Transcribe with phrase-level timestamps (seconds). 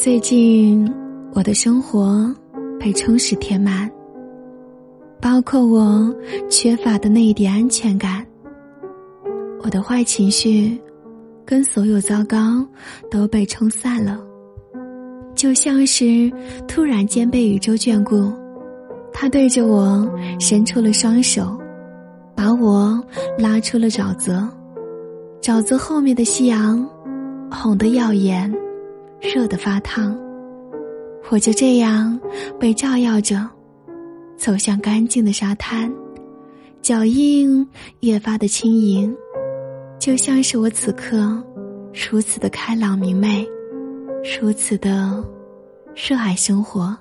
[0.00, 0.88] 最近，
[1.32, 2.32] 我的生活
[2.78, 3.90] 被充实填满，
[5.20, 6.14] 包括我
[6.48, 8.24] 缺乏的那一点安全感。
[9.60, 10.80] 我的坏情绪，
[11.44, 12.64] 跟所有糟糕
[13.10, 14.20] 都被冲散了，
[15.34, 16.32] 就像是
[16.68, 18.32] 突然间被宇宙眷顾，
[19.12, 20.08] 他对着我
[20.38, 21.58] 伸出了双手，
[22.36, 23.04] 把我
[23.36, 24.48] 拉出了沼泽。
[25.42, 26.88] 沼泽后面的夕阳，
[27.50, 28.48] 红得耀眼。
[29.20, 30.16] 热得发烫，
[31.30, 32.18] 我就这样
[32.58, 33.48] 被照耀着，
[34.36, 35.92] 走向干净的沙滩，
[36.80, 37.66] 脚印
[38.00, 39.14] 越发的轻盈，
[39.98, 41.42] 就像是我此刻
[42.10, 43.46] 如此的开朗明媚，
[44.40, 45.24] 如此的
[45.94, 46.96] 热爱生活。